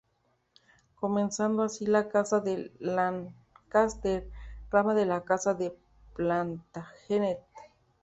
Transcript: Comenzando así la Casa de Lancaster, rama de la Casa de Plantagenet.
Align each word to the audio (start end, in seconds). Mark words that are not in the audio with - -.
Comenzando 0.95 1.61
así 1.61 1.85
la 1.85 2.09
Casa 2.09 2.39
de 2.39 2.73
Lancaster, 2.79 4.27
rama 4.71 4.95
de 4.95 5.05
la 5.05 5.23
Casa 5.25 5.53
de 5.53 5.77
Plantagenet. 6.15 7.37